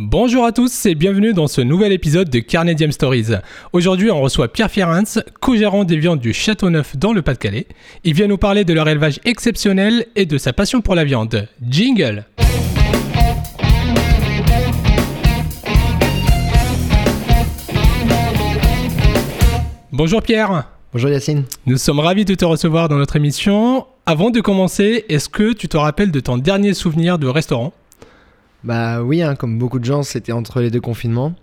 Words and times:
Bonjour 0.00 0.44
à 0.44 0.52
tous 0.52 0.86
et 0.86 0.94
bienvenue 0.94 1.34
dans 1.34 1.48
ce 1.48 1.60
nouvel 1.60 1.90
épisode 1.90 2.30
de 2.30 2.38
Carnedium 2.38 2.92
Stories. 2.92 3.30
Aujourd'hui, 3.72 4.12
on 4.12 4.20
reçoit 4.20 4.46
Pierre 4.46 4.70
Fierens, 4.70 5.18
co-gérant 5.40 5.82
des 5.82 5.96
viandes 5.96 6.20
du 6.20 6.32
Château 6.32 6.70
Neuf 6.70 6.96
dans 6.96 7.12
le 7.12 7.20
Pas-de-Calais. 7.20 7.66
Il 8.04 8.14
vient 8.14 8.28
nous 8.28 8.38
parler 8.38 8.64
de 8.64 8.72
leur 8.72 8.88
élevage 8.88 9.18
exceptionnel 9.24 10.06
et 10.14 10.24
de 10.24 10.38
sa 10.38 10.52
passion 10.52 10.82
pour 10.82 10.94
la 10.94 11.04
viande. 11.04 11.48
Jingle 11.68 12.26
Bonjour 19.90 20.22
Pierre 20.22 20.70
Bonjour 20.92 21.10
Yacine. 21.10 21.42
Nous 21.66 21.76
sommes 21.76 21.98
ravis 21.98 22.24
de 22.24 22.36
te 22.36 22.44
recevoir 22.44 22.88
dans 22.88 22.98
notre 22.98 23.16
émission. 23.16 23.84
Avant 24.06 24.30
de 24.30 24.40
commencer, 24.40 25.06
est-ce 25.08 25.28
que 25.28 25.52
tu 25.52 25.66
te 25.66 25.76
rappelles 25.76 26.12
de 26.12 26.20
ton 26.20 26.38
dernier 26.38 26.72
souvenir 26.72 27.18
de 27.18 27.26
restaurant? 27.26 27.72
Bah 28.64 29.02
oui, 29.02 29.22
hein, 29.22 29.36
comme 29.36 29.58
beaucoup 29.58 29.78
de 29.78 29.84
gens, 29.84 30.02
c'était 30.02 30.32
entre 30.32 30.60
les 30.60 30.70
deux 30.70 30.80
confinements. 30.80 31.34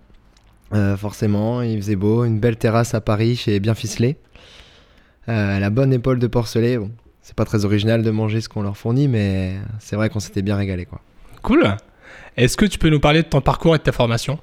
Euh, 0.73 0.97
forcément, 0.97 1.61
il 1.61 1.77
faisait 1.77 1.95
beau, 1.95 2.25
une 2.25 2.39
belle 2.39 2.57
terrasse 2.57 2.93
à 2.93 3.01
Paris 3.01 3.35
chez 3.35 3.59
Bien 3.59 3.75
Ficelé. 3.75 4.17
Euh, 5.29 5.59
la 5.59 5.69
bonne 5.69 5.93
épaule 5.93 6.19
de 6.19 6.27
porcelet. 6.27 6.77
Bon, 6.77 6.91
c'est 7.21 7.35
pas 7.35 7.45
très 7.45 7.65
original 7.65 8.03
de 8.03 8.11
manger 8.11 8.41
ce 8.41 8.49
qu'on 8.49 8.61
leur 8.61 8.75
fournit, 8.75 9.07
mais 9.07 9.53
c'est 9.79 9.95
vrai 9.95 10.09
qu'on 10.09 10.19
s'était 10.19 10.41
bien 10.41 10.55
régalé 10.55 10.85
quoi. 10.85 11.01
Cool. 11.41 11.75
Est-ce 12.37 12.57
que 12.57 12.65
tu 12.65 12.77
peux 12.77 12.89
nous 12.89 12.99
parler 12.99 13.23
de 13.23 13.27
ton 13.27 13.41
parcours 13.41 13.75
et 13.75 13.77
de 13.77 13.83
ta 13.83 13.91
formation? 13.91 14.39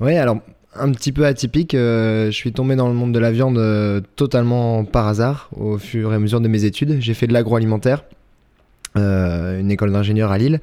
Oui, 0.00 0.16
alors 0.16 0.38
un 0.76 0.92
petit 0.92 1.12
peu 1.12 1.24
atypique. 1.24 1.74
euh, 1.74 2.26
je 2.26 2.32
suis 2.32 2.52
tombé 2.52 2.76
dans 2.76 2.88
le 2.88 2.94
monde 2.94 3.12
de 3.12 3.18
la 3.18 3.32
viande 3.32 3.58
euh, 3.58 4.00
totalement 4.16 4.84
par 4.84 5.06
hasard 5.08 5.48
au 5.56 5.78
fur 5.78 6.12
et 6.12 6.16
à 6.16 6.18
mesure 6.18 6.40
de 6.40 6.48
mes 6.48 6.64
études. 6.64 7.00
J'ai 7.00 7.14
fait 7.14 7.26
de 7.26 7.32
l'agroalimentaire, 7.32 8.04
une 8.96 9.70
école 9.70 9.92
d'ingénieur 9.92 10.30
à 10.30 10.38
Lille. 10.38 10.60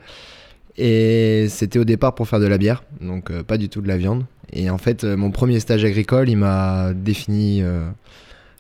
Et 0.78 1.48
c'était 1.50 1.80
au 1.80 1.84
départ 1.84 2.16
pour 2.16 2.28
faire 2.28 2.40
de 2.40 2.48
la 2.48 2.58
bière, 2.58 2.84
donc 3.02 3.30
euh, 3.30 3.44
pas 3.44 3.58
du 3.58 3.70
tout 3.70 3.82
de 3.82 3.88
la 3.88 3.98
viande. 3.98 4.24
Et 4.54 4.70
en 4.70 4.78
fait, 4.78 5.04
euh, 5.04 5.18
mon 5.18 5.32
premier 5.32 5.60
stage 5.60 5.84
agricole, 5.84 6.30
il 6.30 6.38
m'a 6.38 6.94
défini 6.94 7.62
euh, 7.62 7.90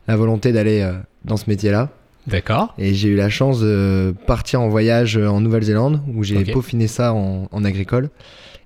la 0.07 0.17
volonté 0.17 0.51
d'aller 0.51 0.89
dans 1.25 1.37
ce 1.37 1.49
métier-là. 1.49 1.89
D'accord. 2.27 2.73
Et 2.77 2.93
j'ai 2.93 3.09
eu 3.09 3.15
la 3.15 3.29
chance 3.29 3.61
de 3.61 4.13
partir 4.27 4.61
en 4.61 4.69
voyage 4.69 5.17
en 5.17 5.41
Nouvelle-Zélande, 5.41 6.01
où 6.13 6.23
j'ai 6.23 6.43
peaufiné 6.43 6.87
ça 6.87 7.13
en, 7.13 7.47
en 7.51 7.63
agricole. 7.63 8.09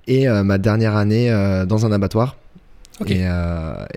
Et 0.08 0.28
ma 0.28 0.58
dernière 0.58 0.96
année 0.96 1.30
dans 1.68 1.86
un 1.86 1.92
abattoir. 1.92 2.36
Et 3.08 3.24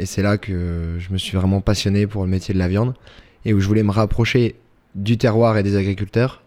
c'est 0.05 0.22
là 0.22 0.38
que 0.38 0.96
je 0.98 1.12
me 1.12 1.18
suis 1.18 1.36
vraiment 1.36 1.60
passionné 1.60 2.06
pour 2.06 2.22
le 2.22 2.30
métier 2.30 2.55
de 2.55 2.58
la 2.58 2.68
viande. 2.68 2.94
Et 3.44 3.52
où 3.52 3.60
je 3.60 3.66
voulais 3.66 3.83
me 3.83 3.90
rapprocher 3.90 4.55
du 4.94 5.18
terroir 5.18 5.58
et 5.58 5.64
des 5.64 5.77
agriculteurs. 5.77 6.42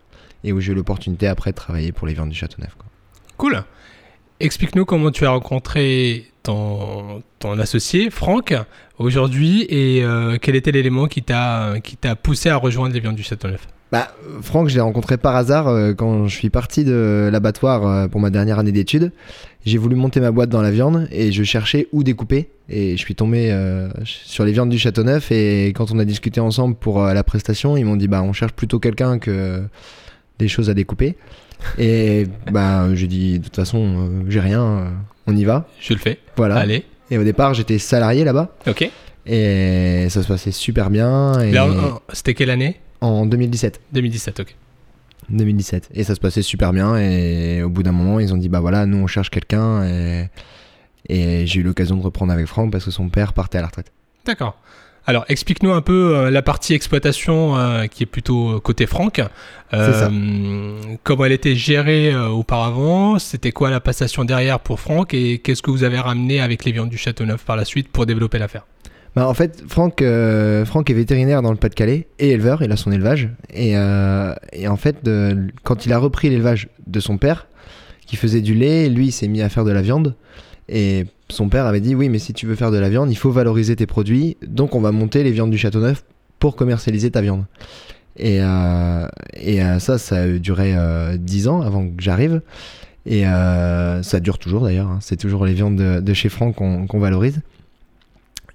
Et 0.46 0.54
où 0.54 0.62
j'ai 0.62 0.72
eu 0.72 0.76
l'opportunité 0.76 1.28
après 1.28 1.52
de 1.52 1.56
travailler 1.58 1.92
pour 1.92 2.08
les 2.08 2.14
viandes 2.14 2.30
du 2.30 2.36
Châteauneuf. 2.36 2.76
quoi. 2.76 2.91
Cool. 3.42 3.64
Explique-nous 4.40 4.86
comment 4.86 5.10
tu 5.10 5.26
as 5.26 5.32
rencontré 5.32 6.26
ton, 6.44 7.24
ton 7.40 7.58
associé, 7.58 8.12
Franck, 8.12 8.54
aujourd'hui, 9.00 9.66
et 9.68 10.04
euh, 10.04 10.38
quel 10.40 10.56
était 10.56 10.72
l'élément 10.72 11.08
qui 11.08 11.24
t'a 11.24 11.74
poussé 12.22 12.50
à 12.50 12.58
rejoindre 12.58 12.94
les 12.94 13.00
viandes 13.00 13.16
du 13.16 13.24
Châteauneuf 13.24 13.68
Bah, 13.92 14.10
Franck, 14.44 14.70
je 14.70 14.76
l'ai 14.76 14.82
rencontré 14.82 15.18
par 15.18 15.36
hasard 15.36 15.70
euh, 15.70 15.96
quand 15.96 16.28
je 16.28 16.38
suis 16.38 16.52
parti 16.52 16.84
de 16.84 17.30
l'abattoir 17.32 17.88
euh, 17.88 18.08
pour 18.08 18.22
ma 18.22 18.30
dernière 18.30 18.60
année 18.60 18.72
d'études. 18.72 19.12
J'ai 19.66 19.80
voulu 19.80 19.96
monter 19.96 20.20
ma 20.20 20.30
boîte 20.30 20.50
dans 20.50 20.62
la 20.62 20.70
viande 20.70 21.08
et 21.10 21.32
je 21.32 21.42
cherchais 21.42 21.88
où 21.94 22.04
découper. 22.04 22.52
Et 22.70 22.92
je 22.92 23.02
suis 23.02 23.16
tombé 23.16 23.52
sur 24.04 24.46
les 24.46 24.52
viandes 24.52 24.70
du 24.70 24.78
Châteauneuf. 24.78 25.32
Et 25.32 25.70
quand 25.70 25.92
on 25.92 25.98
a 25.98 26.06
discuté 26.06 26.40
ensemble 26.40 26.76
pour 26.76 27.04
la 27.04 27.24
prestation, 27.24 27.76
ils 27.76 27.86
m'ont 27.86 27.96
dit 27.96 28.08
bah 28.08 28.24
on 28.24 28.34
cherche 28.34 28.54
plutôt 28.54 28.80
quelqu'un 28.80 29.20
que 29.20 29.64
des 30.42 30.48
choses 30.50 30.70
à 30.70 30.74
découper. 30.74 31.16
Et 31.78 32.28
bah 32.52 32.94
j'ai 32.96 33.08
dit 33.08 33.40
de 33.40 33.44
toute 33.46 33.56
façon 33.56 33.80
euh, 34.10 34.24
j'ai 34.28 34.40
rien, 34.40 34.62
euh, 34.64 34.90
on 35.28 35.36
y 35.36 35.44
va. 35.46 35.68
Je 35.80 35.94
le 35.94 36.00
fais. 36.00 36.18
Voilà. 36.36 36.56
Allez. 36.58 36.84
Et 37.12 37.18
au 37.18 37.24
départ 37.24 37.54
j'étais 37.54 37.78
salarié 37.78 38.24
là-bas 38.24 38.56
Ok. 38.68 38.90
et 39.26 40.08
ça 40.10 40.24
se 40.24 40.28
passait 40.28 40.52
super 40.52 40.90
bien. 40.90 41.40
Et 41.40 41.52
Là, 41.52 41.68
c'était 42.14 42.34
quelle 42.34 42.50
année? 42.50 42.80
En 43.02 43.26
2017. 43.26 43.80
2017, 43.94 44.40
ok. 44.40 44.56
2017. 45.30 45.90
Et 45.94 46.04
ça 46.04 46.16
se 46.16 46.20
passait 46.20 46.42
super 46.42 46.74
bien. 46.74 46.98
Et 46.98 47.62
au 47.64 47.70
bout 47.70 47.84
d'un 47.84 47.92
moment, 47.92 48.20
ils 48.20 48.34
ont 48.34 48.38
dit 48.38 48.50
bah 48.50 48.60
voilà, 48.60 48.86
nous 48.86 48.98
on 48.98 49.08
cherche 49.08 49.30
quelqu'un. 49.30 49.84
Et, 49.86 50.30
et 51.10 51.46
j'ai 51.48 51.60
eu 51.60 51.64
l'occasion 51.64 51.96
de 51.98 52.02
reprendre 52.02 52.32
avec 52.34 52.48
Franck 52.48 52.72
parce 52.72 52.86
que 52.86 52.92
son 52.92 53.10
père 53.10 53.34
partait 53.34 53.58
à 53.60 53.62
la 53.62 53.68
retraite. 53.68 53.92
D'accord. 54.26 54.58
Alors, 55.08 55.26
explique-nous 55.30 55.72
un 55.72 55.82
peu 55.82 56.16
euh, 56.16 56.30
la 56.30 56.42
partie 56.42 56.74
exploitation 56.74 57.58
euh, 57.58 57.88
qui 57.88 58.04
est 58.04 58.06
plutôt 58.06 58.60
côté 58.60 58.86
Franck. 58.86 59.20
Euh, 59.74 59.94
ça. 59.94 60.12
Comment 61.04 61.26
elle 61.26 61.32
était 61.32 61.56
gérée 61.56 62.14
euh, 62.14 62.28
auparavant? 62.28 63.18
C'était 63.18 63.52
quoi 63.52 63.72
la 63.72 63.80
passation 63.80 64.26
derrière 64.26 64.60
pour 64.60 64.80
Franck? 64.80 65.14
Et 65.14 65.40
qu'est-ce 65.40 65.64
que 65.64 65.72
vous 65.72 65.84
avez 65.84 66.00
ramené 66.00 66.40
avec 66.40 66.66
les 66.66 66.72
viandes 66.72 66.90
du 66.90 66.98
Châteauneuf 66.98 67.44
par 67.44 67.56
la 67.56 67.66
suite 67.66 67.88
pour 67.88 68.06
développer 68.06 68.38
l'affaire? 68.38 68.66
Bah, 69.16 69.28
en 69.28 69.34
fait, 69.34 69.64
Franck, 69.68 70.04
Franck 70.66 70.90
est 70.90 70.94
vétérinaire 70.94 71.42
dans 71.42 71.52
le 71.52 71.58
Pas-de-Calais 71.58 72.08
et 72.20 72.30
éleveur. 72.30 72.62
Il 72.62 72.72
a 72.72 72.78
son 72.78 72.92
élevage. 72.92 73.30
Et, 73.54 73.72
et 73.72 74.68
en 74.68 74.78
fait, 74.78 75.04
de- 75.04 75.48
quand 75.64 75.86
il 75.86 75.94
a 75.94 75.98
repris 75.98 76.30
l'élevage 76.30 76.70
de 76.88 77.00
son 77.00 77.18
père, 77.18 77.48
qui 78.06 78.18
faisait 78.18 78.42
du 78.42 78.54
lait, 78.54 78.88
lui 78.90 79.08
il 79.08 79.12
s'est 79.12 79.28
mis 79.28 79.42
à 79.42 79.50
faire 79.50 79.64
de 79.66 79.72
la 79.72 79.82
viande. 79.82 80.16
Et 80.70 81.06
son 81.32 81.50
père 81.50 81.66
avait 81.66 81.80
dit 81.82 81.96
oui, 81.96 82.10
mais 82.10 82.20
si 82.20 82.34
tu 82.34 82.46
veux 82.46 82.56
faire 82.56 82.72
de 82.72 82.78
la 82.78 82.90
viande, 82.90 83.12
il 83.12 83.16
faut 83.16 83.32
valoriser 83.32 83.76
tes 83.76 83.86
produits. 83.88 84.38
Donc 84.46 84.76
on 84.76 84.82
va 84.82 84.92
monter 84.92 85.24
les 85.24 85.32
viandes 85.32 85.52
du 85.52 85.58
Châteauneuf 85.58 86.04
pour 86.40 86.56
commercialiser 86.56 87.12
ta 87.12 87.22
viande. 87.22 87.46
Et, 88.18 88.40
euh, 88.42 89.08
et 89.36 89.64
euh, 89.64 89.80
ça, 89.80 89.98
ça 89.98 90.18
a 90.24 90.28
duré 90.28 90.74
euh, 90.76 91.18
10 91.18 91.48
ans 91.48 91.62
avant 91.62 91.86
que 91.88 92.02
j'arrive. 92.02 92.42
Et 93.06 93.26
euh, 93.26 94.04
ça 94.04 94.20
dure 94.20 94.38
toujours 94.38 94.62
d'ailleurs. 94.64 94.88
hein. 94.90 95.00
C'est 95.02 95.16
toujours 95.18 95.46
les 95.46 95.54
viandes 95.54 95.76
de, 95.76 96.00
de 96.02 96.14
chez 96.14 96.30
Franck 96.30 96.56
qu'on 96.56 97.00
valorise. 97.00 97.42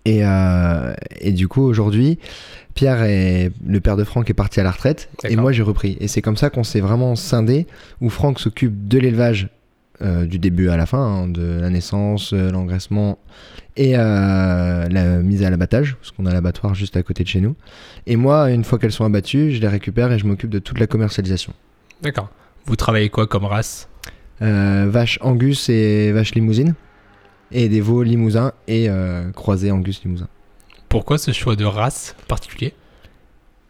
Et, 0.05 0.21
euh, 0.23 0.95
et 1.21 1.33
du 1.33 1.49
coup, 1.49 1.63
aujourd'hui, 1.63 2.19
Pierre, 2.75 3.03
est, 3.03 3.51
le 3.67 3.81
père 3.81 3.97
de 3.97 4.05
Franck, 4.05 4.31
est 4.31 4.35
parti 4.35 4.61
à 4.61 4.63
la 4.63 4.71
retraite. 4.71 5.09
Et 5.29 5.35
moi, 5.35 5.51
j'ai 5.51 5.63
repris. 5.63 5.97
Et 6.01 6.07
c'est 6.07 6.23
comme 6.23 6.37
ça 6.37 6.49
qu'on 6.49 6.63
s'est 6.63 6.81
vraiment 6.81 7.17
scindé, 7.17 7.67
où 8.01 8.09
Franck 8.09 8.39
s'occupe 8.39 8.87
de 8.87 8.99
l'élevage 8.99 9.49
euh, 10.03 10.27
du 10.27 10.39
début 10.39 10.69
à 10.69 10.77
la 10.77 10.87
fin, 10.87 10.99
hein, 10.99 11.29
de 11.29 11.59
la 11.61 11.71
naissance, 11.71 12.33
euh, 12.33 12.51
l'engraissement 12.51 13.19
et 13.77 13.97
euh, 13.97 14.89
la 14.89 15.19
mise 15.19 15.43
à 15.43 15.51
l'abattage, 15.51 15.97
parce 15.97 16.11
qu'on 16.11 16.27
a 16.27 16.33
l'abattoir 16.33 16.75
juste 16.75 16.97
à 16.97 17.03
côté 17.03 17.23
de 17.25 17.29
chez 17.29 17.41
nous. 17.41 17.55
Et 18.07 18.17
moi, 18.17 18.51
une 18.51 18.65
fois 18.65 18.79
qu'elles 18.79 18.93
sont 18.93 19.05
abattues, 19.05 19.53
je 19.53 19.61
les 19.61 19.69
récupère 19.69 20.13
et 20.13 20.19
je 20.19 20.27
m'occupe 20.27 20.51
de 20.51 20.59
toute 20.59 20.79
la 20.81 20.87
commercialisation. 20.87 21.53
D'accord. 22.03 22.31
Vous 22.67 22.77
travaillez 22.77 23.09
quoi 23.11 23.27
comme 23.27 23.45
race? 23.45 23.89
Euh, 24.43 24.87
vache 24.89 25.19
Angus 25.23 25.69
et 25.69 26.13
vache 26.13 26.35
limousine, 26.35 26.75
et 27.53 27.69
des 27.69 27.81
veaux 27.81 28.03
limousins 28.03 28.53
et 28.69 28.89
croisés 29.35 29.71
Angus 29.71 30.03
limousin. 30.05 30.29
Pourquoi 30.89 31.17
ce 31.19 31.33
choix 31.33 31.57
de 31.57 31.65
race 31.65 32.15
particulier? 32.29 32.75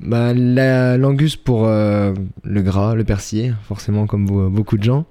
Bah, 0.01 0.35
la- 0.35 0.99
l'angus 0.99 1.37
pour 1.37 1.67
le 1.67 2.63
gras, 2.63 2.95
le 2.95 3.05
persillé, 3.05 3.53
forcément 3.67 4.07
comme 4.07 4.27
beau- 4.27 4.51
beaucoup 4.51 4.77
de 4.77 4.83
gens. 4.85 5.07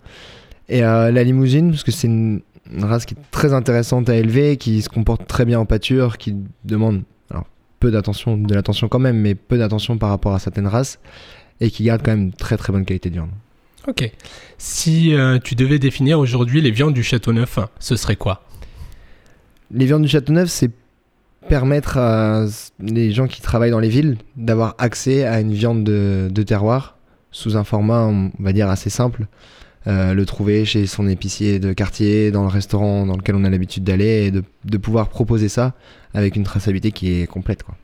Et 0.70 0.84
euh, 0.84 1.12
la 1.12 1.24
limousine, 1.24 1.72
parce 1.72 1.84
que 1.84 1.92
c'est 1.92 2.08
une, 2.08 2.42
une 2.72 2.84
race 2.84 3.06
qui 3.06 3.14
est 3.14 3.32
très 3.32 3.54
intéressante 3.54 4.10
à 4.10 4.16
élever, 4.16 4.58
qui 4.58 4.82
se 4.82 4.90
comporte 4.90 5.28
très 5.28 5.46
bien 5.46 5.60
en 5.60 5.66
pâture, 5.66 6.18
qui 6.18 6.36
demande 6.64 7.04
alors, 7.30 7.46
peu 7.80 7.92
d'attention, 7.92 8.38
de 8.38 8.54
l'attention 8.54 8.88
quand 8.88 9.00
même, 9.00 9.18
mais 9.18 9.36
peu 9.36 9.58
d'attention 9.58 9.98
par 9.98 10.10
rapport 10.10 10.34
à 10.34 10.40
certaines 10.40 10.68
races, 10.68 11.00
et 11.62 11.70
qui 11.70 11.84
garde 11.84 12.02
quand 12.04 12.12
même 12.12 12.24
une 12.24 12.34
très 12.34 12.58
très 12.58 12.74
bonne 12.74 12.86
qualité 12.86 13.10
de 13.10 13.16
viande. 13.16 13.30
Ok. 13.88 14.12
Si 14.58 15.14
euh, 15.14 15.38
tu 15.38 15.54
devais 15.54 15.78
définir 15.78 16.20
aujourd'hui 16.20 16.62
les 16.62 16.72
viandes 16.72 16.96
du 16.96 17.04
Châteauneuf, 17.04 17.60
ce 17.80 17.96
serait 17.96 18.16
quoi? 18.16 18.42
Les 19.72 19.86
viandes 19.86 20.02
du 20.02 20.08
Châteauneuf, 20.08 20.50
c'est 20.50 20.72
permettre 21.48 22.00
à 22.00 22.48
les 22.80 23.12
gens 23.12 23.28
qui 23.28 23.42
travaillent 23.42 23.70
dans 23.70 23.80
les 23.80 23.90
villes 23.90 24.18
d'avoir 24.36 24.74
accès 24.80 25.26
à 25.26 25.40
une 25.40 25.54
viande 25.54 25.84
de, 25.84 26.28
de 26.32 26.44
terroir 26.44 26.98
sous 27.30 27.58
un 27.58 27.64
format, 27.64 28.02
on 28.02 28.32
va 28.40 28.54
dire, 28.54 28.70
assez 28.70 28.90
simple. 28.90 29.28
Euh, 29.88 30.16
le 30.16 30.26
trouver 30.26 30.66
chez 30.66 30.88
son 30.88 31.08
épicier 31.08 31.60
de 31.60 31.72
quartier, 31.72 32.32
dans 32.32 32.42
le 32.42 32.50
restaurant 32.50 33.06
dans 33.06 33.16
lequel 33.16 33.36
on 33.36 33.44
a 33.44 33.50
l'habitude 33.50 33.84
d'aller, 33.84 34.26
et 34.26 34.32
de, 34.32 34.44
de 34.64 34.78
pouvoir 34.78 35.10
proposer 35.10 35.48
ça 35.48 35.74
avec 36.14 36.36
une 36.36 36.44
traçabilité 36.44 36.92
qui 36.92 37.22
est 37.22 37.28
complète. 37.28 37.62
Quoi. 37.62 37.76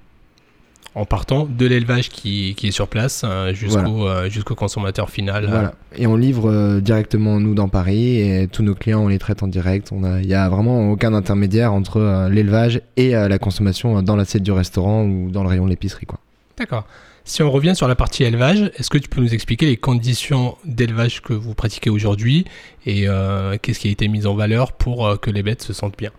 En 0.95 1.05
partant 1.05 1.45
de 1.45 1.65
l'élevage 1.67 2.09
qui, 2.09 2.55
qui 2.55 2.67
est 2.67 2.71
sur 2.71 2.87
place 2.87 3.21
euh, 3.23 3.53
jusqu'au 3.53 4.07
euh, 4.07 4.29
jusqu'au 4.29 4.55
consommateur 4.55 5.09
final. 5.09 5.45
Voilà. 5.45 5.75
Et 5.95 6.07
on 6.07 6.15
livre 6.15 6.79
directement, 6.79 7.39
nous, 7.39 7.53
dans 7.53 7.69
Paris, 7.69 8.17
et 8.19 8.47
tous 8.47 8.63
nos 8.63 8.73
clients, 8.73 9.03
on 9.03 9.07
les 9.07 9.19
traite 9.19 9.43
en 9.43 9.47
direct. 9.47 9.91
Il 9.91 10.27
n'y 10.27 10.33
a 10.33 10.49
vraiment 10.49 10.91
aucun 10.91 11.13
intermédiaire 11.13 11.71
entre 11.71 12.29
l'élevage 12.31 12.81
et 12.97 13.11
la 13.11 13.37
consommation 13.37 14.01
dans 14.01 14.15
l'assiette 14.15 14.43
du 14.43 14.51
restaurant 14.51 15.05
ou 15.05 15.29
dans 15.29 15.43
le 15.43 15.49
rayon 15.49 15.65
de 15.65 15.69
l'épicerie. 15.69 16.07
quoi. 16.07 16.19
D'accord. 16.61 16.85
Si 17.25 17.41
on 17.41 17.49
revient 17.49 17.75
sur 17.75 17.87
la 17.87 17.95
partie 17.95 18.23
élevage, 18.23 18.71
est-ce 18.77 18.91
que 18.91 18.99
tu 18.99 19.09
peux 19.09 19.19
nous 19.19 19.33
expliquer 19.33 19.65
les 19.65 19.77
conditions 19.77 20.57
d'élevage 20.63 21.21
que 21.21 21.33
vous 21.33 21.55
pratiquez 21.55 21.89
aujourd'hui 21.89 22.45
et 22.85 23.07
euh, 23.07 23.57
qu'est-ce 23.59 23.79
qui 23.79 23.87
a 23.87 23.91
été 23.91 24.07
mis 24.07 24.27
en 24.27 24.35
valeur 24.35 24.73
pour 24.73 25.07
euh, 25.07 25.15
que 25.17 25.31
les 25.31 25.41
bêtes 25.41 25.63
se 25.63 25.73
sentent 25.73 25.97
bien? 25.97 26.11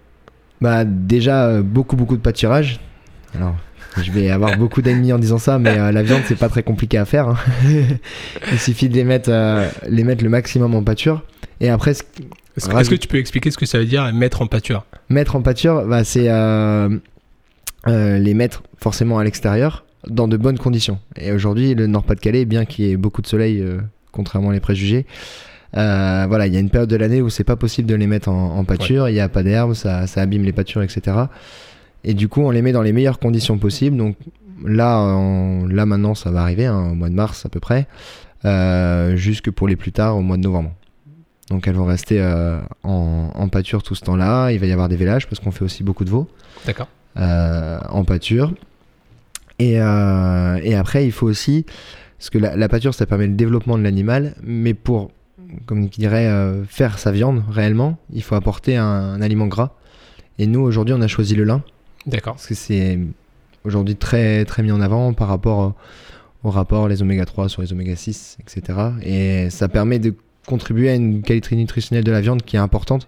Bah 0.60 0.84
déjà 0.84 1.46
euh, 1.46 1.62
beaucoup 1.62 1.94
beaucoup 1.94 2.16
de 2.16 2.22
pâturage. 2.22 2.80
Alors 3.36 3.54
je 4.02 4.10
vais 4.10 4.30
avoir 4.30 4.56
beaucoup 4.58 4.82
d'ennemis 4.82 5.12
en 5.12 5.18
disant 5.20 5.38
ça, 5.38 5.60
mais 5.60 5.92
la 5.92 6.02
viande 6.02 6.22
c'est 6.26 6.34
pas 6.38 6.48
très 6.48 6.64
compliqué 6.64 6.98
à 6.98 7.04
faire. 7.04 7.28
hein. 7.28 7.36
Il 8.52 8.58
suffit 8.58 8.88
de 8.88 8.94
les 8.96 9.04
mettre, 9.04 9.30
les 9.88 10.02
mettre 10.02 10.24
le 10.24 10.30
maximum 10.30 10.74
en 10.74 10.82
pâture. 10.82 11.22
Et 11.60 11.68
après, 11.68 11.94
ce- 11.94 12.02
Est-ce 12.56 12.90
que, 12.90 12.94
tu 12.96 13.06
peux 13.06 13.18
expliquer 13.18 13.52
ce 13.52 13.58
que 13.58 13.66
ça 13.66 13.78
veut 13.78 13.84
dire 13.84 14.12
mettre 14.12 14.42
en 14.42 14.46
pâture? 14.48 14.84
Mettre 15.08 15.36
en 15.36 15.42
pâture, 15.42 15.84
bah, 15.86 16.02
c'est 16.04 16.28
les 17.86 18.34
mettre 18.34 18.62
forcément 18.78 19.18
à 19.18 19.24
l'extérieur 19.24 19.84
dans 20.08 20.28
de 20.28 20.36
bonnes 20.36 20.58
conditions. 20.58 20.98
Et 21.16 21.32
aujourd'hui, 21.32 21.74
le 21.74 21.86
Nord-Pas-de-Calais, 21.86 22.44
bien 22.44 22.64
qu'il 22.64 22.84
y 22.84 22.90
ait 22.90 22.96
beaucoup 22.96 23.22
de 23.22 23.26
soleil, 23.26 23.60
euh, 23.60 23.80
contrairement 24.10 24.50
à 24.50 24.52
les 24.52 24.60
préjugés, 24.60 25.06
euh, 25.76 26.26
voilà, 26.28 26.46
il 26.46 26.52
y 26.52 26.56
a 26.56 26.60
une 26.60 26.70
période 26.70 26.90
de 26.90 26.96
l'année 26.96 27.22
où 27.22 27.30
c'est 27.30 27.44
pas 27.44 27.56
possible 27.56 27.88
de 27.88 27.94
les 27.94 28.06
mettre 28.06 28.28
en, 28.28 28.58
en 28.58 28.64
pâture, 28.64 29.08
il 29.08 29.14
n'y 29.14 29.20
a 29.20 29.28
pas 29.28 29.42
d'herbe, 29.42 29.74
ça, 29.74 30.06
ça 30.06 30.20
abîme 30.22 30.44
les 30.44 30.52
pâtures, 30.52 30.82
etc. 30.82 31.16
Et 32.04 32.14
du 32.14 32.28
coup, 32.28 32.42
on 32.42 32.50
les 32.50 32.62
met 32.62 32.72
dans 32.72 32.82
les 32.82 32.92
meilleures 32.92 33.18
conditions 33.18 33.58
possibles. 33.58 33.96
Donc 33.96 34.16
là, 34.64 35.18
là 35.68 35.86
maintenant, 35.86 36.14
ça 36.14 36.30
va 36.30 36.42
arriver, 36.42 36.66
hein, 36.66 36.90
au 36.90 36.94
mois 36.94 37.08
de 37.08 37.14
mars 37.14 37.46
à 37.46 37.48
peu 37.48 37.60
près, 37.60 37.86
euh, 38.44 39.16
jusque 39.16 39.50
pour 39.50 39.68
les 39.68 39.76
plus 39.76 39.92
tard, 39.92 40.16
au 40.16 40.20
mois 40.22 40.36
de 40.36 40.42
novembre. 40.42 40.72
Donc 41.48 41.68
elles 41.68 41.74
vont 41.74 41.86
rester 41.86 42.20
euh, 42.20 42.58
en, 42.82 43.30
en 43.34 43.48
pâture 43.48 43.82
tout 43.82 43.94
ce 43.94 44.02
temps-là. 44.02 44.50
Il 44.52 44.58
va 44.58 44.66
y 44.66 44.72
avoir 44.72 44.88
des 44.88 44.96
vélages 44.96 45.26
parce 45.26 45.40
qu'on 45.40 45.50
fait 45.50 45.64
aussi 45.64 45.84
beaucoup 45.84 46.04
de 46.04 46.10
veaux 46.10 46.28
D'accord. 46.66 46.88
en 47.16 48.04
pâture. 48.04 48.52
Et, 49.62 49.80
euh, 49.80 50.58
et 50.62 50.74
après, 50.74 51.06
il 51.06 51.12
faut 51.12 51.26
aussi, 51.26 51.64
parce 52.18 52.30
que 52.30 52.38
la, 52.38 52.56
la 52.56 52.68
pâture, 52.68 52.94
ça 52.94 53.06
permet 53.06 53.28
le 53.28 53.34
développement 53.34 53.78
de 53.78 53.82
l'animal, 53.82 54.34
mais 54.42 54.74
pour, 54.74 55.12
comme 55.66 55.88
qui 55.88 56.00
dirait, 56.00 56.26
euh, 56.26 56.64
faire 56.64 56.98
sa 56.98 57.12
viande 57.12 57.44
réellement, 57.48 57.96
il 58.12 58.22
faut 58.22 58.34
apporter 58.34 58.76
un, 58.76 58.84
un 58.84 59.22
aliment 59.22 59.46
gras. 59.46 59.76
Et 60.38 60.46
nous, 60.46 60.60
aujourd'hui, 60.60 60.94
on 60.98 61.00
a 61.00 61.06
choisi 61.06 61.36
le 61.36 61.44
lin, 61.44 61.62
D'accord. 62.06 62.34
parce 62.34 62.48
que 62.48 62.54
c'est 62.54 62.98
aujourd'hui 63.64 63.94
très, 63.94 64.44
très 64.44 64.64
mis 64.64 64.72
en 64.72 64.80
avant 64.80 65.12
par 65.12 65.28
rapport 65.28 65.58
au, 66.42 66.48
au 66.48 66.50
rapport 66.50 66.88
les 66.88 67.00
oméga 67.02 67.24
3 67.24 67.48
sur 67.48 67.62
les 67.62 67.72
oméga 67.72 67.94
6, 67.94 68.38
etc. 68.40 68.78
Et 69.02 69.50
ça 69.50 69.68
permet 69.68 70.00
de 70.00 70.14
contribuer 70.46 70.90
à 70.90 70.94
une 70.94 71.22
qualité 71.22 71.54
nutritionnelle 71.54 72.02
de 72.02 72.10
la 72.10 72.20
viande 72.20 72.42
qui 72.42 72.56
est 72.56 72.60
importante, 72.60 73.06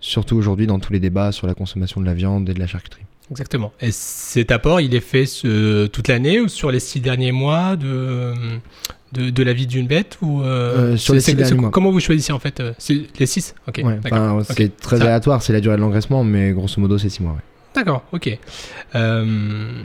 surtout 0.00 0.36
aujourd'hui 0.36 0.66
dans 0.66 0.78
tous 0.78 0.94
les 0.94 1.00
débats 1.00 1.32
sur 1.32 1.46
la 1.46 1.54
consommation 1.54 2.00
de 2.00 2.06
la 2.06 2.14
viande 2.14 2.48
et 2.48 2.54
de 2.54 2.58
la 2.58 2.66
charcuterie. 2.66 3.04
Exactement. 3.30 3.72
Et 3.80 3.90
cet 3.92 4.50
apport, 4.50 4.80
il 4.80 4.94
est 4.94 5.00
fait 5.00 5.26
ce- 5.26 5.86
toute 5.86 6.08
l'année 6.08 6.40
ou 6.40 6.48
sur 6.48 6.70
les 6.70 6.80
six 6.80 7.00
derniers 7.00 7.32
mois 7.32 7.76
de, 7.76 8.34
de, 9.12 9.30
de 9.30 9.42
la 9.42 9.52
vie 9.52 9.66
d'une 9.66 9.86
bête 9.86 10.18
ou 10.20 10.42
Euh, 10.42 10.96
sur 10.96 11.12
c'est- 11.12 11.14
les 11.14 11.20
six 11.20 11.34
derniers 11.34 11.54
mois. 11.54 11.70
Comment 11.70 11.90
vous 11.90 12.00
choisissez 12.00 12.32
en 12.32 12.38
fait 12.38 12.60
euh, 12.60 12.72
Les 13.18 13.26
six? 13.26 13.54
Ok. 13.68 13.80
Ouais, 13.84 13.98
c'est 14.48 14.76
très 14.76 14.96
Ça- 14.98 15.04
aléatoire, 15.04 15.42
c'est 15.42 15.52
la 15.52 15.60
durée 15.60 15.76
de 15.76 15.80
l'engraissement, 15.80 16.24
mais 16.24 16.52
grosso 16.52 16.80
modo, 16.80 16.98
c'est 16.98 17.08
6 17.08 17.22
mois. 17.22 17.32
ouais. 17.32 17.38
D'accord, 17.74 18.02
ok. 18.12 18.38
Euh, 18.94 19.82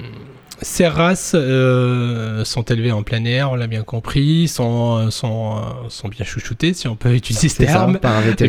ces 0.61 0.87
races 0.87 1.33
euh, 1.35 2.43
sont 2.43 2.63
élevées 2.63 2.91
en 2.91 3.03
plein 3.03 3.23
air, 3.25 3.51
on 3.51 3.55
l'a 3.55 3.67
bien 3.67 3.83
compris, 3.83 4.47
sont, 4.47 5.11
sont, 5.11 5.61
sont 5.89 6.07
bien 6.07 6.25
chouchoutées, 6.25 6.73
si 6.73 6.87
on 6.87 6.95
peut 6.95 7.13
utiliser 7.13 7.47
ce 7.47 7.57
terme. 7.67 7.99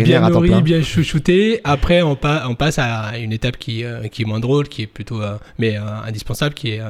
bien 0.05 0.21
nourries, 0.31 0.49
bien 0.63 0.83
chouchoutées. 0.83 1.61
Après, 1.65 2.01
on, 2.01 2.17
pa- 2.17 2.45
on 2.49 2.55
passe 2.55 2.79
à 2.79 3.19
une 3.19 3.33
étape 3.33 3.59
qui, 3.59 3.85
euh, 3.85 4.09
qui 4.09 4.23
est 4.23 4.25
moins 4.25 4.41
drôle, 4.41 4.69
qui 4.69 4.83
est 4.83 4.87
plutôt, 4.87 5.21
euh, 5.23 5.37
mais 5.59 5.77
euh, 5.77 5.83
indispensable, 6.07 6.55
qui 6.55 6.71
est 6.71 6.81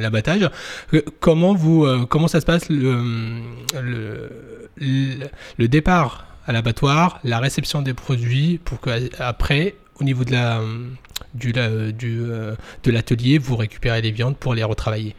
l'abattage. 0.00 0.48
Comment 1.20 1.54
vous, 1.54 1.86
comment 2.06 2.28
ça 2.28 2.40
se 2.40 2.46
passe 2.46 2.70
le, 2.70 2.98
le, 3.80 4.30
le, 4.78 5.18
le 5.58 5.68
départ 5.68 6.26
à 6.46 6.52
l'abattoir, 6.52 7.20
la 7.24 7.38
réception 7.40 7.82
des 7.82 7.94
produits, 7.94 8.58
pour 8.64 8.80
que 8.80 8.90
après, 9.20 9.74
au 10.02 10.04
niveau 10.04 10.24
de 10.24 10.32
la 10.32 10.60
du, 11.34 11.52
la- 11.52 11.92
du, 11.92 12.18
euh, 12.20 12.54
de 12.84 12.90
l'atelier, 12.90 13.38
vous 13.38 13.56
récupérez 13.56 14.02
les 14.02 14.10
viandes 14.10 14.36
pour 14.36 14.52
les 14.54 14.62
retravailler. 14.64 15.14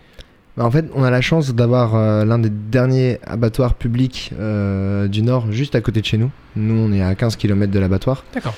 Bah, 0.57 0.65
en 0.65 0.69
fait, 0.71 0.85
on 0.93 1.03
a 1.03 1.09
la 1.09 1.21
chance 1.21 1.55
d'avoir 1.55 1.95
euh, 1.95 2.25
l'un 2.25 2.37
des 2.37 2.49
derniers 2.51 3.17
abattoirs 3.25 3.73
publics 3.73 4.31
euh, 4.39 5.07
du 5.07 5.23
Nord, 5.23 5.51
juste 5.51 5.73
à 5.75 5.81
côté 5.81 6.01
de 6.01 6.05
chez 6.05 6.17
nous. 6.17 6.29
Nous, 6.55 6.75
on 6.75 6.91
est 6.93 7.01
à 7.01 7.15
15 7.15 7.37
km 7.37 7.71
de 7.71 7.79
l'abattoir. 7.79 8.23
D'accord. 8.33 8.53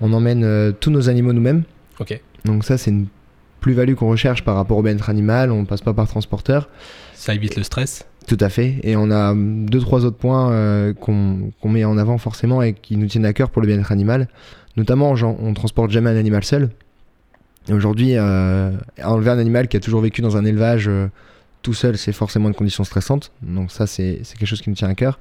On 0.00 0.12
emmène 0.12 0.42
euh, 0.42 0.72
tous 0.72 0.90
nos 0.90 1.08
animaux 1.08 1.32
nous-mêmes. 1.32 1.62
Ok. 2.00 2.20
Donc 2.44 2.64
ça, 2.64 2.78
c'est 2.78 2.90
une 2.90 3.06
plus-value 3.60 3.94
qu'on 3.94 4.08
recherche 4.08 4.42
par 4.42 4.56
rapport 4.56 4.78
au 4.78 4.82
bien-être 4.82 5.10
animal. 5.10 5.52
On 5.52 5.64
passe 5.64 5.82
pas 5.82 5.92
par 5.92 6.08
transporteur. 6.08 6.68
Ça 7.14 7.34
évite 7.34 7.56
le 7.56 7.62
stress. 7.62 8.06
Tout 8.26 8.38
à 8.40 8.48
fait. 8.48 8.80
Et 8.82 8.96
on 8.96 9.10
a 9.10 9.34
deux, 9.36 9.80
trois 9.80 10.04
autres 10.04 10.16
points 10.18 10.50
euh, 10.52 10.92
qu'on 10.94 11.50
qu'on 11.60 11.68
met 11.68 11.84
en 11.84 11.98
avant 11.98 12.18
forcément 12.18 12.62
et 12.62 12.72
qui 12.74 12.96
nous 12.96 13.06
tiennent 13.06 13.24
à 13.26 13.32
cœur 13.32 13.50
pour 13.50 13.62
le 13.62 13.68
bien-être 13.68 13.90
animal. 13.92 14.28
Notamment, 14.78 15.16
genre, 15.16 15.36
on 15.42 15.54
transporte 15.54 15.90
jamais 15.90 16.08
un 16.08 16.16
animal 16.16 16.44
seul. 16.44 16.70
Et 17.68 17.72
aujourd'hui, 17.72 18.12
euh, 18.14 18.70
enlever 19.02 19.30
un 19.30 19.38
animal 19.38 19.66
qui 19.66 19.76
a 19.76 19.80
toujours 19.80 20.00
vécu 20.00 20.22
dans 20.22 20.36
un 20.36 20.44
élevage 20.44 20.86
euh, 20.86 21.08
tout 21.62 21.74
seul, 21.74 21.98
c'est 21.98 22.12
forcément 22.12 22.46
une 22.46 22.54
condition 22.54 22.84
stressante. 22.84 23.32
Donc 23.42 23.72
ça, 23.72 23.88
c'est 23.88 24.22
quelque 24.38 24.46
chose 24.46 24.62
qui 24.62 24.70
nous 24.70 24.76
tient 24.76 24.88
à 24.88 24.94
cœur. 24.94 25.18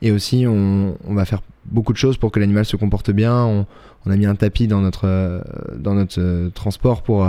Et 0.00 0.10
aussi, 0.12 0.46
on, 0.46 0.96
va 1.08 1.26
faire 1.26 1.42
beaucoup 1.66 1.92
de 1.92 1.98
choses 1.98 2.16
pour 2.16 2.32
que 2.32 2.40
l'animal 2.40 2.64
se 2.64 2.76
comporte 2.76 3.10
bien. 3.10 3.44
On, 3.44 3.66
a 4.10 4.16
mis 4.16 4.24
un 4.24 4.34
tapis 4.34 4.66
dans 4.66 4.80
notre, 4.80 5.06
euh, 5.06 5.42
dans 5.76 5.94
notre 5.94 6.48
transport 6.54 7.02
pour, 7.02 7.28